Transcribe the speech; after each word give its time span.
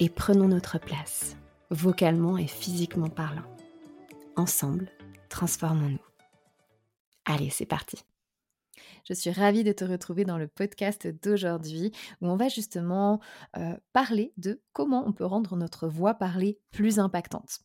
et 0.00 0.08
prenons 0.08 0.48
notre 0.48 0.78
place, 0.78 1.36
vocalement 1.70 2.36
et 2.36 2.46
physiquement 2.46 3.08
parlant. 3.08 3.44
Ensemble, 4.36 4.90
transformons-nous. 5.28 5.98
Allez, 7.24 7.50
c'est 7.50 7.66
parti. 7.66 7.98
Je 9.08 9.14
suis 9.14 9.30
ravie 9.30 9.64
de 9.64 9.72
te 9.72 9.84
retrouver 9.84 10.24
dans 10.24 10.38
le 10.38 10.48
podcast 10.48 11.06
d'aujourd'hui 11.22 11.92
où 12.20 12.28
on 12.28 12.36
va 12.36 12.48
justement 12.48 13.20
euh, 13.56 13.76
parler 13.92 14.32
de 14.36 14.60
comment 14.72 15.06
on 15.06 15.12
peut 15.12 15.26
rendre 15.26 15.56
notre 15.56 15.88
voix 15.88 16.14
parlée 16.14 16.58
plus 16.70 16.98
impactante. 16.98 17.60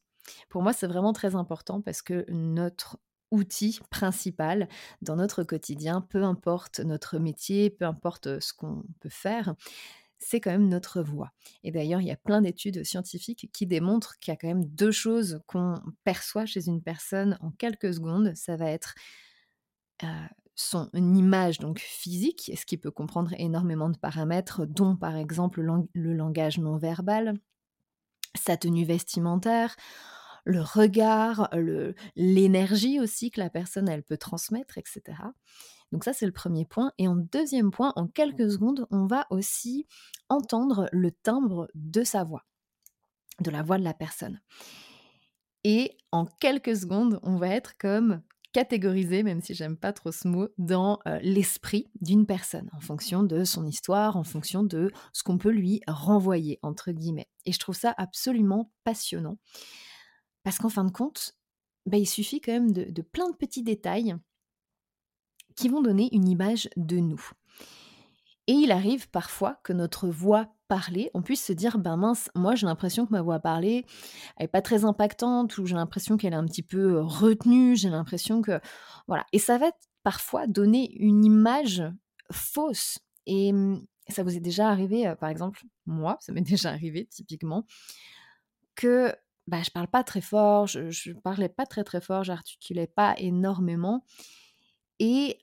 Pour 0.50 0.62
moi, 0.62 0.74
c'est 0.74 0.88
vraiment 0.88 1.14
très 1.14 1.36
important 1.36 1.82
parce 1.82 2.02
que 2.02 2.26
notre 2.30 3.00
outil 3.32 3.80
principal 3.90 4.68
dans 5.02 5.16
notre 5.16 5.44
quotidien, 5.44 6.02
peu 6.02 6.24
importe 6.24 6.80
notre 6.80 7.20
métier, 7.20 7.70
peu 7.70 7.86
importe 7.86 8.40
ce 8.40 8.54
qu'on 8.54 8.84
peut 9.00 9.10
faire, 9.10 9.56
c'est 10.20 10.42
quand 10.42 10.52
même 10.52 10.68
notre 10.68 11.02
voix. 11.02 11.32
Et 11.64 11.72
d'ailleurs, 11.72 12.02
il 12.02 12.08
y 12.08 12.12
a 12.12 12.18
plein 12.18 12.42
d'études 12.42 12.84
scientifiques 12.84 13.50
qui 13.54 13.66
démontrent 13.66 14.20
qu'il 14.20 14.32
y 14.32 14.36
a 14.36 14.38
quand 14.38 14.48
même 14.48 14.66
deux 14.66 14.92
choses 14.92 15.42
qu'on 15.48 15.76
perçoit 16.04 16.46
chez 16.46 16.68
une 16.68 16.82
personne 16.82 17.38
en 17.42 17.52
quelques 17.52 17.94
secondes. 17.94 18.34
Ça 18.36 18.58
va 18.58 18.70
être 18.70 18.96
son 20.56 20.90
image 20.94 21.60
donc 21.60 21.80
physique, 21.80 22.52
ce 22.56 22.66
qui 22.66 22.78
peut 22.78 22.92
comprendre 22.92 23.34
énormément 23.38 23.90
de 23.90 23.98
paramètres, 23.98 24.66
dont 24.66 24.96
par 24.96 25.16
exemple 25.16 25.62
le 25.62 26.14
langage 26.14 26.58
non 26.58 26.78
verbal, 26.78 27.34
sa 28.36 28.58
tenue 28.58 28.86
vestimentaire, 28.86 29.76
le 30.46 30.62
regard, 30.62 31.50
l'énergie 32.16 33.00
aussi 33.00 33.32
que 33.32 33.40
la 33.40 33.50
personne 33.50 33.88
elle 33.88 34.04
peut 34.04 34.18
transmettre, 34.18 34.78
etc. 34.78 35.02
Donc 35.92 36.04
ça, 36.04 36.14
c'est 36.14 36.26
le 36.26 36.32
premier 36.32 36.66
point. 36.66 36.92
Et 36.98 37.08
en 37.08 37.16
deuxième 37.16 37.72
point, 37.72 37.94
en 37.96 38.08
quelques 38.08 38.52
secondes, 38.52 38.88
on 38.92 39.06
va 39.06 39.26
aussi 39.30 39.88
entendre 40.30 40.88
le 40.92 41.12
timbre 41.12 41.68
de 41.74 42.04
sa 42.04 42.24
voix, 42.24 42.46
de 43.40 43.52
la 43.52 43.64
voix 43.64 43.78
de 43.78 43.84
la 43.84 43.94
personne. 43.94 44.40
Et 45.64 45.98
en 46.12 46.26
quelques 46.26 46.76
secondes, 46.76 47.20
on 47.24 47.38
va 47.38 47.50
être 47.50 47.78
comme 47.78 48.22
catégorisé, 48.52 49.24
même 49.24 49.42
si 49.42 49.54
j'aime 49.54 49.78
pas 49.78 49.94
trop 49.94 50.12
ce 50.12 50.28
mot, 50.28 50.48
dans 50.58 51.00
l'esprit 51.22 51.92
d'une 52.02 52.26
personne, 52.26 52.70
en 52.74 52.80
fonction 52.80 53.24
de 53.24 53.44
son 53.44 53.66
histoire, 53.66 54.18
en 54.18 54.24
fonction 54.24 54.64
de 54.64 54.92
ce 55.14 55.24
qu'on 55.24 55.38
peut 55.38 55.52
lui 55.52 55.82
renvoyer, 55.88 56.60
entre 56.62 56.92
guillemets. 56.92 57.30
Et 57.46 57.52
je 57.52 57.60
trouve 57.60 57.76
ça 57.76 57.94
absolument 57.98 58.72
passionnant. 58.84 59.38
Parce 60.44 60.58
qu'en 60.58 60.70
fin 60.70 60.86
de 60.86 60.92
compte, 60.92 61.36
bah, 61.86 61.98
il 61.98 62.08
suffit 62.08 62.42
quand 62.42 62.54
même 62.54 62.72
de, 62.72 62.86
de 62.86 63.02
plein 63.02 63.30
de 63.30 63.36
petits 63.36 63.64
détails 63.64 64.16
qui 65.60 65.68
vont 65.68 65.82
donner 65.82 66.08
une 66.14 66.30
image 66.30 66.70
de 66.78 66.98
nous. 66.98 67.22
Et 68.48 68.54
il 68.54 68.72
arrive 68.72 69.10
parfois 69.10 69.60
que 69.64 69.74
notre 69.74 70.08
voix 70.08 70.48
parlée, 70.70 71.12
on 71.14 71.22
puisse 71.22 71.44
se 71.44 71.52
dire, 71.52 71.78
ben 71.78 71.98
mince, 71.98 72.30
moi 72.34 72.56
j'ai 72.56 72.66
l'impression 72.66 73.06
que 73.06 73.12
ma 73.12 73.22
voix 73.22 73.40
parlée, 73.40 73.86
elle 74.38 74.46
n'est 74.46 74.48
pas 74.48 74.62
très 74.62 74.86
impactante, 74.86 75.58
ou 75.58 75.66
j'ai 75.66 75.76
l'impression 75.76 76.16
qu'elle 76.16 76.32
est 76.32 76.38
un 76.38 76.46
petit 76.46 76.64
peu 76.64 76.96
euh, 76.96 77.04
retenue, 77.04 77.76
j'ai 77.76 77.90
l'impression 77.90 78.42
que... 78.42 78.62
Voilà. 79.08 79.26
Et 79.34 79.40
ça 79.40 79.58
va 79.58 79.72
parfois 80.04 80.48
donner 80.48 80.96
une 80.96 81.26
image 81.26 81.84
fausse. 82.32 83.00
Et 83.26 83.52
ça 84.08 84.24
vous 84.24 84.38
est 84.38 84.40
déjà 84.40 84.70
arrivé, 84.70 85.08
euh, 85.08 85.16
par 85.16 85.30
exemple, 85.30 85.64
moi, 85.86 86.18
ça 86.22 86.32
m'est 86.32 86.42
déjà 86.54 86.70
arrivé 86.70 87.06
typiquement, 87.06 87.66
que 88.76 89.14
bah, 89.48 89.62
je 89.62 89.72
parle 89.72 89.90
pas 89.90 90.06
très 90.06 90.22
fort, 90.22 90.68
je, 90.68 91.12
parlais 91.12 91.50
pas 91.50 91.66
très 91.66 91.84
très 91.84 92.00
fort, 92.00 92.24
j'articulais 92.24 92.88
pas 92.88 93.14
énormément. 93.18 94.06
Et 95.00 95.40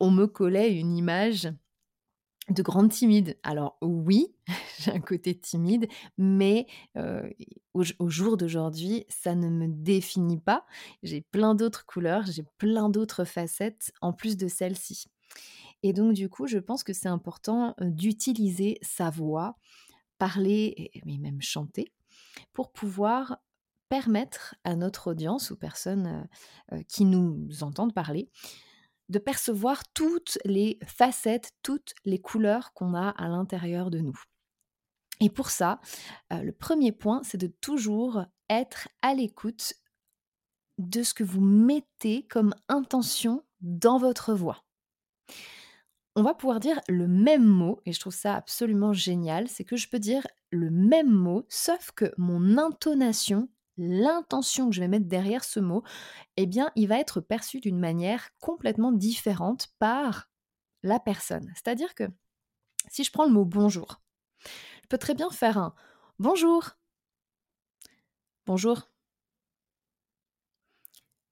on 0.00 0.10
me 0.10 0.26
collait 0.26 0.74
une 0.74 0.96
image 0.96 1.52
de 2.48 2.62
grande 2.62 2.90
timide. 2.90 3.38
Alors 3.42 3.78
oui, 3.80 4.34
j'ai 4.80 4.90
un 4.90 5.00
côté 5.00 5.38
timide, 5.38 5.88
mais 6.18 6.66
au, 7.74 8.08
jour 8.08 8.36
d'aujourd'hui, 8.36 9.04
ça 9.08 9.34
ne 9.34 9.48
me 9.48 9.68
définit 9.68 10.40
pas. 10.40 10.66
J'ai 11.02 11.20
plein 11.20 11.54
d'autres 11.54 11.86
couleurs, 11.86 12.24
j'ai 12.26 12.44
plein 12.58 12.88
d'autres 12.88 13.24
facettes 13.24 13.92
en 14.00 14.12
plus 14.12 14.36
de 14.36 14.48
celle-ci. 14.48 15.06
Et 15.82 15.92
donc 15.92 16.14
du 16.14 16.28
coup, 16.28 16.46
je 16.46 16.58
pense 16.58 16.82
que 16.82 16.92
c'est 16.92 17.08
important 17.08 17.74
d'utiliser 17.80 18.78
sa 18.82 19.10
voix, 19.10 19.56
parler, 20.18 20.90
mais 21.06 21.18
même 21.18 21.40
chanter, 21.40 21.92
pour 22.52 22.72
pouvoir 22.72 23.38
permettre 23.88 24.54
à 24.64 24.76
notre 24.76 25.10
audience, 25.10 25.50
aux 25.50 25.56
personnes 25.56 26.28
qui 26.88 27.04
nous 27.04 27.48
entendent 27.62 27.94
parler, 27.94 28.28
de 29.10 29.18
percevoir 29.18 29.82
toutes 29.92 30.38
les 30.44 30.78
facettes, 30.86 31.52
toutes 31.62 31.94
les 32.04 32.20
couleurs 32.20 32.72
qu'on 32.72 32.94
a 32.94 33.10
à 33.10 33.28
l'intérieur 33.28 33.90
de 33.90 33.98
nous. 33.98 34.18
Et 35.20 35.28
pour 35.28 35.50
ça, 35.50 35.80
euh, 36.32 36.42
le 36.42 36.52
premier 36.52 36.92
point, 36.92 37.22
c'est 37.24 37.36
de 37.36 37.48
toujours 37.48 38.24
être 38.48 38.88
à 39.02 39.14
l'écoute 39.14 39.74
de 40.78 41.02
ce 41.02 41.12
que 41.12 41.24
vous 41.24 41.42
mettez 41.42 42.26
comme 42.28 42.54
intention 42.68 43.44
dans 43.60 43.98
votre 43.98 44.32
voix. 44.32 44.64
On 46.16 46.22
va 46.22 46.34
pouvoir 46.34 46.58
dire 46.58 46.80
le 46.88 47.06
même 47.06 47.44
mot, 47.44 47.80
et 47.86 47.92
je 47.92 48.00
trouve 48.00 48.14
ça 48.14 48.34
absolument 48.34 48.92
génial, 48.92 49.48
c'est 49.48 49.64
que 49.64 49.76
je 49.76 49.88
peux 49.88 49.98
dire 49.98 50.26
le 50.50 50.70
même 50.70 51.10
mot, 51.10 51.44
sauf 51.48 51.90
que 51.92 52.12
mon 52.16 52.58
intonation 52.58 53.48
l'intention 53.80 54.68
que 54.68 54.74
je 54.74 54.80
vais 54.80 54.88
mettre 54.88 55.06
derrière 55.06 55.44
ce 55.44 55.58
mot, 55.58 55.82
eh 56.36 56.46
bien, 56.46 56.70
il 56.76 56.88
va 56.88 56.98
être 56.98 57.20
perçu 57.20 57.60
d'une 57.60 57.78
manière 57.78 58.28
complètement 58.38 58.92
différente 58.92 59.68
par 59.78 60.28
la 60.82 61.00
personne. 61.00 61.50
C'est-à-dire 61.54 61.94
que 61.94 62.04
si 62.88 63.04
je 63.04 63.10
prends 63.10 63.24
le 63.24 63.32
mot 63.32 63.44
bonjour, 63.44 64.02
je 64.44 64.88
peux 64.88 64.98
très 64.98 65.14
bien 65.14 65.30
faire 65.30 65.58
un 65.58 65.74
bonjour. 66.18 66.76
Bonjour. 68.46 68.90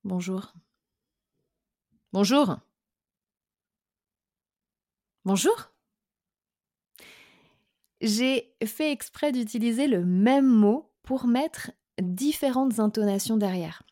Bonjour. 0.05 0.55
Bonjour. 2.13 2.57
Bonjour. 5.25 5.73
J'ai 8.01 8.55
fait 8.65 8.93
exprès 8.93 9.33
d'utiliser 9.33 9.89
le 9.89 10.05
même 10.05 10.47
mot 10.47 10.93
pour 11.03 11.27
mettre 11.27 11.73
différentes 12.01 12.81
intonations 12.81 13.37
derrière. 13.37 13.83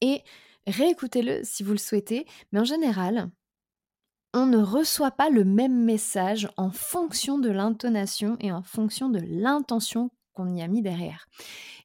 Et 0.00 0.22
réécoutez-le 0.66 1.40
si 1.44 1.62
vous 1.62 1.72
le 1.72 1.78
souhaitez, 1.78 2.26
mais 2.52 2.60
en 2.60 2.64
général, 2.64 3.30
on 4.32 4.46
ne 4.46 4.58
reçoit 4.58 5.10
pas 5.10 5.28
le 5.28 5.44
même 5.44 5.84
message 5.84 6.48
en 6.56 6.70
fonction 6.70 7.38
de 7.38 7.50
l'intonation 7.50 8.36
et 8.40 8.52
en 8.52 8.62
fonction 8.62 9.08
de 9.08 9.18
l'intention 9.18 10.10
qu'on 10.34 10.54
y 10.54 10.62
a 10.62 10.68
mis 10.68 10.82
derrière. 10.82 11.26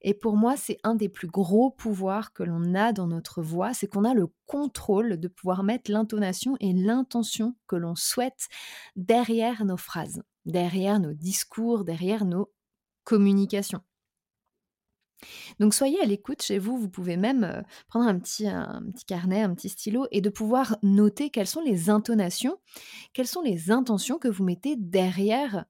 Et 0.03 0.13
pour 0.13 0.37
moi, 0.37 0.55
c'est 0.55 0.77
un 0.83 0.93
des 0.93 1.09
plus 1.09 1.27
gros 1.27 1.71
pouvoirs 1.71 2.31
que 2.33 2.43
l'on 2.43 2.75
a 2.75 2.93
dans 2.93 3.07
notre 3.07 3.41
voix, 3.41 3.73
c'est 3.73 3.87
qu'on 3.87 4.03
a 4.03 4.13
le 4.13 4.27
contrôle 4.45 5.19
de 5.19 5.27
pouvoir 5.27 5.63
mettre 5.63 5.91
l'intonation 5.91 6.55
et 6.59 6.71
l'intention 6.73 7.55
que 7.67 7.75
l'on 7.75 7.95
souhaite 7.95 8.47
derrière 8.95 9.65
nos 9.65 9.77
phrases, 9.77 10.21
derrière 10.45 10.99
nos 10.99 11.13
discours, 11.13 11.83
derrière 11.83 12.25
nos 12.25 12.51
communications. 13.03 13.81
Donc 15.59 15.73
soyez 15.73 15.99
à 16.01 16.05
l'écoute 16.05 16.41
chez 16.41 16.59
vous, 16.59 16.77
vous 16.77 16.89
pouvez 16.89 17.17
même 17.17 17.63
prendre 17.87 18.07
un 18.07 18.19
petit, 18.19 18.47
un 18.47 18.83
petit 18.93 19.05
carnet, 19.05 19.41
un 19.41 19.53
petit 19.53 19.69
stylo 19.69 20.07
et 20.11 20.21
de 20.21 20.29
pouvoir 20.29 20.77
noter 20.83 21.29
quelles 21.29 21.47
sont 21.47 21.61
les 21.61 21.89
intonations, 21.89 22.57
quelles 23.13 23.27
sont 23.27 23.41
les 23.41 23.71
intentions 23.71 24.19
que 24.19 24.27
vous 24.27 24.43
mettez 24.43 24.75
derrière 24.75 25.65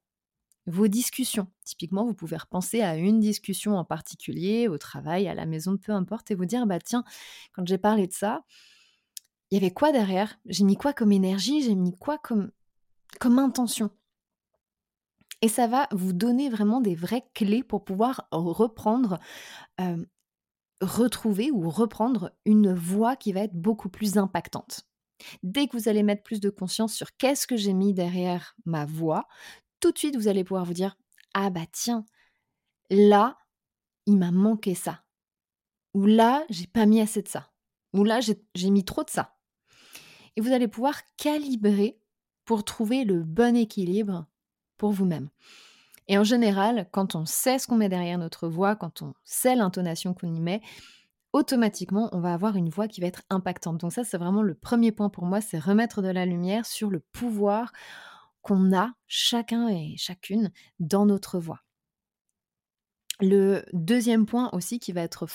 vos 0.67 0.87
discussions. 0.87 1.47
Typiquement, 1.63 2.05
vous 2.05 2.13
pouvez 2.13 2.37
repenser 2.37 2.81
à 2.81 2.95
une 2.97 3.19
discussion 3.19 3.75
en 3.75 3.85
particulier, 3.85 4.67
au 4.67 4.77
travail, 4.77 5.27
à 5.27 5.35
la 5.35 5.45
maison, 5.45 5.77
peu 5.77 5.91
importe, 5.91 6.31
et 6.31 6.35
vous 6.35 6.45
dire, 6.45 6.65
bah 6.65 6.79
tiens, 6.79 7.03
quand 7.53 7.67
j'ai 7.67 7.77
parlé 7.77 8.07
de 8.07 8.13
ça, 8.13 8.43
il 9.51 9.55
y 9.55 9.57
avait 9.57 9.73
quoi 9.73 9.91
derrière? 9.91 10.39
J'ai 10.47 10.63
mis 10.63 10.75
quoi 10.75 10.93
comme 10.93 11.11
énergie? 11.11 11.61
J'ai 11.61 11.75
mis 11.75 11.95
quoi 11.95 12.17
comme, 12.17 12.51
comme 13.19 13.37
intention? 13.37 13.91
Et 15.45 15.47
ça 15.47 15.67
va 15.67 15.87
vous 15.91 16.11
donner 16.11 16.49
vraiment 16.49 16.81
des 16.81 16.95
vraies 16.95 17.29
clés 17.35 17.61
pour 17.61 17.85
pouvoir 17.85 18.27
reprendre, 18.31 19.19
retrouver 20.81 21.51
ou 21.51 21.69
reprendre 21.69 22.31
une 22.45 22.73
voix 22.73 23.15
qui 23.15 23.31
va 23.31 23.41
être 23.41 23.53
beaucoup 23.53 23.89
plus 23.89 24.17
impactante. 24.17 24.89
Dès 25.43 25.67
que 25.67 25.77
vous 25.77 25.87
allez 25.87 26.01
mettre 26.01 26.23
plus 26.23 26.39
de 26.39 26.49
conscience 26.49 26.95
sur 26.95 27.15
qu'est-ce 27.17 27.45
que 27.45 27.57
j'ai 27.57 27.73
mis 27.73 27.93
derrière 27.93 28.55
ma 28.65 28.85
voix, 28.85 29.27
tout 29.81 29.91
de 29.91 29.99
suite, 29.99 30.15
vous 30.15 30.27
allez 30.27 30.43
pouvoir 30.43 30.65
vous 30.65 30.73
dire 30.73 30.97
Ah 31.35 31.51
bah 31.51 31.67
tiens, 31.71 32.07
là, 32.89 33.37
il 34.07 34.17
m'a 34.17 34.31
manqué 34.31 34.73
ça. 34.73 35.03
Ou 35.93 36.07
là, 36.07 36.43
j'ai 36.49 36.65
pas 36.65 36.87
mis 36.87 37.01
assez 37.01 37.21
de 37.21 37.27
ça. 37.27 37.53
Ou 37.93 38.03
là, 38.03 38.19
j'ai 38.19 38.69
mis 38.71 38.83
trop 38.83 39.03
de 39.03 39.11
ça. 39.11 39.37
Et 40.37 40.41
vous 40.41 40.53
allez 40.53 40.67
pouvoir 40.67 40.99
calibrer 41.17 42.01
pour 42.45 42.65
trouver 42.65 43.03
le 43.03 43.21
bon 43.21 43.55
équilibre 43.55 44.25
pour 44.77 44.91
vous-même. 44.91 45.29
Et 46.07 46.17
en 46.17 46.23
général, 46.23 46.87
quand 46.91 47.15
on 47.15 47.25
sait 47.25 47.57
ce 47.57 47.67
qu'on 47.67 47.77
met 47.77 47.89
derrière 47.89 48.17
notre 48.17 48.47
voix, 48.47 48.75
quand 48.75 49.01
on 49.01 49.13
sait 49.23 49.55
l'intonation 49.55 50.13
qu'on 50.13 50.33
y 50.33 50.39
met, 50.39 50.61
automatiquement, 51.33 52.09
on 52.13 52.19
va 52.19 52.33
avoir 52.33 52.55
une 52.55 52.69
voix 52.69 52.87
qui 52.87 53.01
va 53.01 53.07
être 53.07 53.23
impactante. 53.29 53.79
Donc 53.79 53.91
ça, 53.91 54.03
c'est 54.03 54.17
vraiment 54.17 54.43
le 54.43 54.55
premier 54.55 54.91
point 54.91 55.09
pour 55.09 55.25
moi, 55.25 55.41
c'est 55.41 55.59
remettre 55.59 56.01
de 56.01 56.09
la 56.09 56.25
lumière 56.25 56.65
sur 56.65 56.89
le 56.89 56.99
pouvoir 56.99 57.71
qu'on 58.41 58.73
a 58.73 58.93
chacun 59.07 59.67
et 59.67 59.95
chacune 59.97 60.51
dans 60.79 61.05
notre 61.05 61.39
voix. 61.39 61.64
Le 63.21 63.63
deuxième 63.71 64.25
point 64.25 64.49
aussi 64.51 64.79
qui 64.79 64.91
va 64.91 65.01
être 65.01 65.25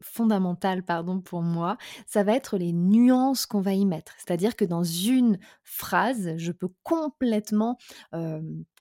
fondamental 0.00 0.82
pardon, 0.82 1.20
pour 1.20 1.42
moi, 1.42 1.76
ça 2.06 2.24
va 2.24 2.34
être 2.34 2.58
les 2.58 2.72
nuances 2.72 3.46
qu'on 3.46 3.60
va 3.60 3.72
y 3.72 3.86
mettre. 3.86 4.14
C'est-à-dire 4.18 4.56
que 4.56 4.64
dans 4.64 4.82
une 4.82 5.38
phrase, 5.62 6.34
je 6.36 6.52
peux 6.52 6.70
complètement 6.82 7.78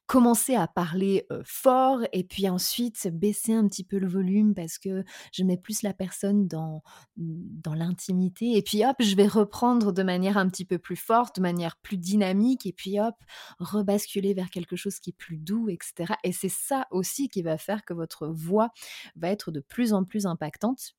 commencer 0.05 0.55
à 0.55 0.67
parler 0.67 1.25
fort 1.45 2.01
et 2.11 2.23
puis 2.23 2.49
ensuite 2.49 3.07
baisser 3.07 3.53
un 3.53 3.67
petit 3.67 3.83
peu 3.83 3.97
le 3.97 4.07
volume 4.07 4.53
parce 4.53 4.77
que 4.77 5.03
je 5.31 5.43
mets 5.43 5.57
plus 5.57 5.81
la 5.81 5.93
personne 5.93 6.47
dans, 6.47 6.83
dans 7.15 7.73
l'intimité 7.73 8.57
et 8.57 8.61
puis 8.61 8.85
hop, 8.85 8.95
je 8.99 9.15
vais 9.15 9.27
reprendre 9.27 9.93
de 9.93 10.03
manière 10.03 10.37
un 10.37 10.49
petit 10.49 10.65
peu 10.65 10.77
plus 10.77 10.95
forte, 10.95 11.37
de 11.37 11.41
manière 11.41 11.77
plus 11.77 11.97
dynamique 11.97 12.65
et 12.65 12.73
puis 12.73 12.99
hop, 12.99 13.15
rebasculer 13.59 14.33
vers 14.33 14.49
quelque 14.49 14.75
chose 14.75 14.99
qui 14.99 15.11
est 15.11 15.17
plus 15.17 15.37
doux, 15.37 15.69
etc. 15.69 16.13
Et 16.23 16.31
c'est 16.31 16.49
ça 16.49 16.87
aussi 16.91 17.29
qui 17.29 17.41
va 17.41 17.57
faire 17.57 17.85
que 17.85 17.93
votre 17.93 18.27
voix 18.27 18.69
va 19.15 19.29
être 19.29 19.51
de 19.51 19.61
plus 19.61 19.93
en 19.93 20.03
plus 20.03 20.25
impactante. 20.25 20.95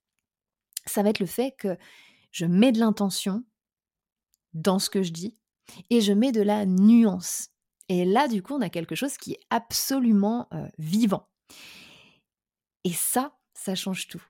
Ça 0.87 1.03
va 1.03 1.11
être 1.11 1.21
le 1.21 1.27
fait 1.27 1.55
que 1.59 1.77
je 2.31 2.47
mets 2.47 2.73
de 2.73 2.81
l'intention 2.81 3.45
dans 4.55 4.79
ce 4.79 4.91
que 4.91 5.03
je 5.03 5.12
dis 5.12 5.37
et 5.91 6.01
je 6.01 6.12
mets 6.12 6.33
de 6.33 6.43
la 6.43 6.67
nuance 6.67 7.54
et 7.89 8.05
là, 8.05 8.29
du 8.29 8.43
coup, 8.43 8.55
on 8.55 8.61
a 8.61 8.71
quelque 8.71 8.95
chose 8.95 9.17
qui 9.17 9.33
est 9.33 9.41
absolument 9.51 10.49
vivant. 10.79 11.29
Et 12.85 12.93
ça, 12.93 13.37
ça 13.55 13.75
change 13.75 14.09
tout. 14.09 14.23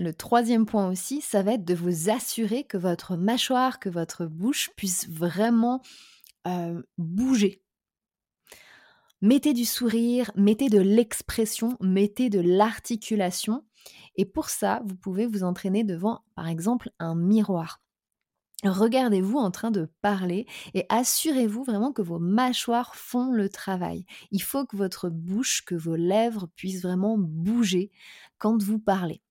Le 0.00 0.12
troisième 0.12 0.66
point 0.66 0.88
aussi, 0.88 1.20
ça 1.20 1.42
va 1.42 1.54
être 1.54 1.64
de 1.64 1.74
vous 1.74 2.10
assurer 2.10 2.64
que 2.64 2.76
votre 2.76 3.16
mâchoire, 3.16 3.78
que 3.78 3.88
votre 3.88 4.26
bouche 4.26 4.70
puisse 4.76 5.08
vraiment 5.08 5.82
bouger. 6.98 7.62
Mettez 9.22 9.54
du 9.54 9.64
sourire, 9.64 10.30
mettez 10.34 10.68
de 10.68 10.80
l'expression, 10.80 11.78
mettez 11.80 12.28
de 12.28 12.40
l'articulation. 12.40 13.64
Et 14.16 14.26
pour 14.26 14.50
ça, 14.50 14.82
vous 14.84 14.96
pouvez 14.96 15.26
vous 15.26 15.44
entraîner 15.44 15.84
devant, 15.84 16.24
par 16.34 16.48
exemple, 16.48 16.90
un 16.98 17.14
miroir. 17.14 17.80
Regardez-vous 18.64 19.38
en 19.38 19.50
train 19.50 19.70
de 19.70 19.90
parler 20.00 20.46
et 20.72 20.86
assurez-vous 20.88 21.64
vraiment 21.64 21.92
que 21.92 22.02
vos 22.02 22.18
mâchoires 22.18 22.96
font 22.96 23.30
le 23.30 23.48
travail. 23.50 24.06
Il 24.30 24.42
faut 24.42 24.64
que 24.64 24.76
votre 24.76 25.10
bouche, 25.10 25.64
que 25.64 25.74
vos 25.74 25.96
lèvres 25.96 26.48
puissent 26.56 26.82
vraiment 26.82 27.16
bouger 27.18 27.90
quand 28.38 28.62
vous 28.62 28.78
parlez. 28.78 29.22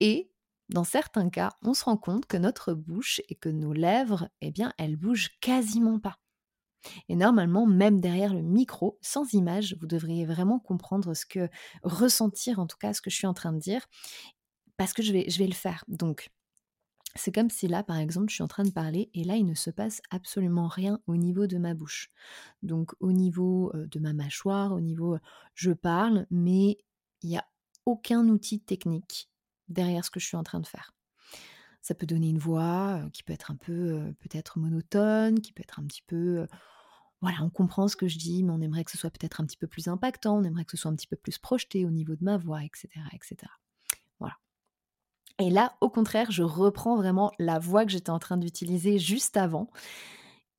Et 0.00 0.30
dans 0.68 0.84
certains 0.84 1.30
cas, 1.30 1.50
on 1.62 1.74
se 1.74 1.84
rend 1.84 1.96
compte 1.96 2.26
que 2.26 2.36
notre 2.36 2.74
bouche 2.74 3.20
et 3.28 3.34
que 3.34 3.48
nos 3.48 3.72
lèvres, 3.72 4.28
eh 4.40 4.50
bien, 4.50 4.72
elles 4.78 4.96
bougent 4.96 5.30
quasiment 5.40 5.98
pas. 5.98 6.18
Et 7.08 7.16
normalement, 7.16 7.66
même 7.66 8.00
derrière 8.00 8.34
le 8.34 8.42
micro, 8.42 8.98
sans 9.00 9.32
image, 9.32 9.76
vous 9.80 9.86
devriez 9.86 10.26
vraiment 10.26 10.58
comprendre 10.58 11.14
ce 11.14 11.26
que, 11.26 11.48
ressentir 11.82 12.58
en 12.58 12.66
tout 12.66 12.76
cas 12.78 12.92
ce 12.92 13.00
que 13.00 13.10
je 13.10 13.16
suis 13.16 13.26
en 13.26 13.34
train 13.34 13.52
de 13.52 13.58
dire, 13.58 13.86
parce 14.76 14.92
que 14.92 15.02
je 15.02 15.12
vais, 15.12 15.28
je 15.28 15.38
vais 15.38 15.46
le 15.46 15.54
faire. 15.54 15.84
Donc, 15.88 16.30
c'est 17.16 17.32
comme 17.32 17.50
si 17.50 17.68
là, 17.68 17.82
par 17.82 17.98
exemple, 17.98 18.28
je 18.28 18.34
suis 18.34 18.42
en 18.42 18.48
train 18.48 18.64
de 18.64 18.70
parler 18.70 19.10
et 19.14 19.24
là, 19.24 19.36
il 19.36 19.46
ne 19.46 19.54
se 19.54 19.70
passe 19.70 20.02
absolument 20.10 20.68
rien 20.68 21.00
au 21.06 21.16
niveau 21.16 21.46
de 21.46 21.58
ma 21.58 21.74
bouche. 21.74 22.10
Donc 22.62 22.92
au 23.00 23.12
niveau 23.12 23.72
de 23.74 23.98
ma 23.98 24.12
mâchoire, 24.12 24.72
au 24.72 24.80
niveau 24.80 25.18
je 25.54 25.72
parle, 25.72 26.26
mais 26.30 26.78
il 27.22 27.30
n'y 27.30 27.38
a 27.38 27.46
aucun 27.86 28.28
outil 28.28 28.60
technique 28.60 29.30
derrière 29.68 30.04
ce 30.04 30.10
que 30.10 30.20
je 30.20 30.26
suis 30.26 30.36
en 30.36 30.42
train 30.42 30.60
de 30.60 30.66
faire. 30.66 30.92
Ça 31.82 31.94
peut 31.94 32.06
donner 32.06 32.28
une 32.28 32.38
voix 32.38 33.02
qui 33.12 33.22
peut 33.22 33.32
être 33.32 33.50
un 33.50 33.56
peu 33.56 34.14
peut-être 34.20 34.58
monotone, 34.58 35.40
qui 35.40 35.52
peut 35.52 35.62
être 35.62 35.78
un 35.78 35.84
petit 35.84 36.02
peu 36.06 36.46
voilà, 37.24 37.38
on 37.42 37.48
comprend 37.48 37.88
ce 37.88 37.96
que 37.96 38.06
je 38.06 38.18
dis, 38.18 38.42
mais 38.42 38.52
on 38.52 38.60
aimerait 38.60 38.84
que 38.84 38.90
ce 38.90 38.98
soit 38.98 39.08
peut-être 39.08 39.40
un 39.40 39.46
petit 39.46 39.56
peu 39.56 39.66
plus 39.66 39.88
impactant, 39.88 40.36
on 40.36 40.44
aimerait 40.44 40.66
que 40.66 40.72
ce 40.72 40.76
soit 40.76 40.90
un 40.90 40.94
petit 40.94 41.06
peu 41.06 41.16
plus 41.16 41.38
projeté 41.38 41.86
au 41.86 41.90
niveau 41.90 42.16
de 42.16 42.22
ma 42.22 42.36
voix, 42.36 42.62
etc., 42.62 42.88
etc. 43.14 43.50
Et 45.38 45.50
là, 45.50 45.74
au 45.80 45.90
contraire, 45.90 46.30
je 46.30 46.42
reprends 46.42 46.96
vraiment 46.96 47.32
la 47.38 47.58
voix 47.58 47.84
que 47.84 47.90
j'étais 47.90 48.10
en 48.10 48.18
train 48.18 48.36
d'utiliser 48.36 48.98
juste 48.98 49.36
avant. 49.36 49.68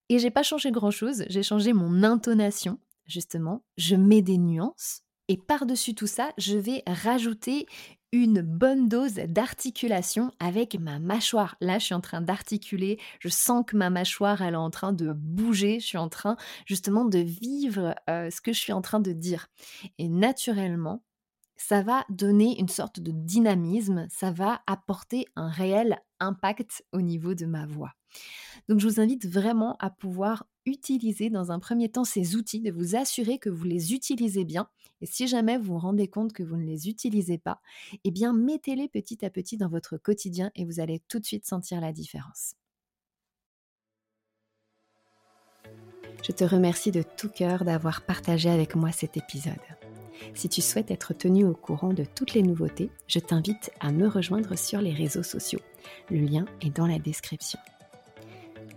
Et 0.10 0.19
j'ai 0.19 0.31
pas 0.31 0.44
changé 0.44 0.72
grand-chose, 0.72 1.24
j'ai 1.30 1.44
changé 1.44 1.74
mon 1.74 2.04
intonation, 2.04 2.80
justement. 3.06 3.63
Je 3.77 3.95
mets 3.95 4.22
des 4.22 4.38
nuances. 4.38 5.01
Et 5.27 5.38
par-dessus 5.38 5.95
tout 5.95 6.07
ça, 6.07 6.31
je 6.38 6.57
vais 6.57 6.83
rajouter 6.86 7.66
une 8.12 8.42
bonne 8.42 8.88
dose 8.88 9.16
d'articulation 9.16 10.31
avec 10.39 10.80
ma 10.80 11.00
mâchoire. 11.00 11.56
Là, 11.60 11.80
je 11.80 11.86
suis 11.86 11.94
en 11.94 12.01
train 12.01 12.22
d'articuler, 12.22 13.00
je 13.19 13.30
sens 13.30 13.63
que 13.66 13.75
ma 13.75 13.89
mâchoire, 13.89 14.42
elle 14.42 14.54
est 14.54 14.57
en 14.57 14.69
train 14.69 14.94
de 14.94 15.12
bouger, 15.12 15.80
je 15.80 15.86
suis 15.86 15.98
en 15.98 16.10
train 16.10 16.38
justement 16.65 17.05
de 17.05 17.20
vivre 17.20 17.96
euh, 18.10 18.29
ce 18.29 18.39
que 18.39 18.53
je 18.53 18.60
suis 18.60 18.74
en 18.74 18.82
train 18.82 19.00
de 19.00 19.12
dire. 19.12 19.48
Et 19.98 20.08
naturellement, 20.08 21.03
ça 21.57 21.81
va 21.81 22.05
donner 22.09 22.59
une 22.59 22.67
sorte 22.67 23.00
de 23.00 23.12
dynamisme, 23.12 24.07
ça 24.09 24.31
va 24.31 24.62
apporter 24.67 25.25
un 25.35 25.50
réel 25.50 26.00
impact 26.19 26.83
au 26.91 27.01
niveau 27.01 27.33
de 27.33 27.45
ma 27.45 27.65
voix. 27.65 27.93
Donc 28.67 28.79
je 28.79 28.88
vous 28.88 29.00
invite 29.00 29.25
vraiment 29.27 29.75
à 29.79 29.89
pouvoir 29.89 30.45
utiliser 30.65 31.29
dans 31.29 31.51
un 31.51 31.59
premier 31.59 31.89
temps 31.89 32.03
ces 32.03 32.35
outils, 32.35 32.62
de 32.62 32.71
vous 32.71 32.95
assurer 32.95 33.38
que 33.38 33.50
vous 33.50 33.65
les 33.65 33.93
utilisez 33.93 34.45
bien. 34.45 34.67
Et 35.01 35.05
si 35.05 35.27
jamais 35.27 35.57
vous 35.57 35.74
vous 35.74 35.79
rendez 35.79 36.07
compte 36.07 36.33
que 36.33 36.43
vous 36.43 36.57
ne 36.57 36.65
les 36.65 36.89
utilisez 36.89 37.38
pas, 37.38 37.62
eh 38.03 38.12
bien 38.12 38.33
mettez-les 38.33 38.88
petit 38.88 39.24
à 39.25 39.29
petit 39.29 39.57
dans 39.57 39.69
votre 39.69 39.97
quotidien 39.97 40.51
et 40.55 40.65
vous 40.65 40.79
allez 40.79 41.01
tout 41.07 41.19
de 41.19 41.25
suite 41.25 41.45
sentir 41.45 41.81
la 41.81 41.93
différence. 41.93 42.55
Je 46.24 46.31
te 46.31 46.43
remercie 46.43 46.91
de 46.91 47.03
tout 47.03 47.29
cœur 47.29 47.65
d'avoir 47.65 48.03
partagé 48.03 48.50
avec 48.50 48.75
moi 48.75 48.91
cet 48.91 49.15
épisode. 49.15 49.85
Si 50.34 50.50
tu 50.50 50.62
souhaites 50.62 50.91
être 50.91 51.13
tenu 51.13 51.45
au 51.45 51.53
courant 51.53 51.93
de 51.93 52.03
toutes 52.03 52.34
les 52.34 52.43
nouveautés, 52.43 52.89
je 53.07 53.19
t'invite 53.19 53.72
à 53.79 53.91
me 53.91 54.07
rejoindre 54.07 54.57
sur 54.57 54.81
les 54.81 54.93
réseaux 54.93 55.24
sociaux. 55.24 55.62
Le 56.10 56.19
lien 56.19 56.45
est 56.62 56.75
dans 56.75 56.88
la 56.88 57.00
description. 57.00 57.60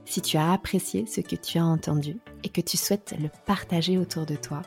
Si 0.05 0.23
tu 0.23 0.37
as 0.37 0.53
apprécié 0.53 1.07
ce 1.07 1.21
que 1.21 1.37
tu 1.37 1.59
as 1.59 1.65
entendu 1.65 2.17
et 2.43 2.49
que 2.49 2.61
tu 2.61 2.77
souhaites 2.77 3.15
le 3.21 3.29
partager 3.47 3.99
autour 3.99 4.25
de 4.25 4.37
toi, 4.37 4.63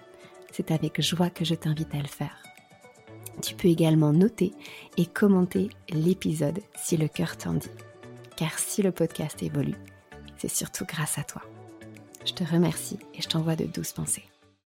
c'est 0.52 0.72
avec 0.72 1.02
joie 1.02 1.30
que 1.30 1.46
je 1.46 1.56
t'invite 1.56 1.94
à 1.96 2.02
le 2.02 2.08
faire. 2.08 2.44
Tu 3.42 3.56
peux 3.56 3.70
également 3.70 4.14
noter 4.14 4.54
et 4.98 5.06
commenter 5.06 5.70
l'épisode 5.90 6.60
si 6.78 6.98
le 6.98 7.08
cœur 7.08 7.38
t'en 7.38 7.54
dit. 7.54 7.72
Car 8.36 8.60
si 8.60 8.82
le 8.82 8.92
podcast 8.92 9.42
évolue, 9.42 9.78
c'est 10.38 10.50
surtout 10.50 10.86
grâce 10.86 11.18
à 11.18 11.24
toi. 11.24 11.42
Je 12.26 12.34
te 12.34 12.44
remercie 12.44 13.00
et 13.16 13.22
je 13.22 13.28
t'envoie 13.28 13.56
de 13.56 13.66
douces 13.66 13.94
pensées. 13.94 14.31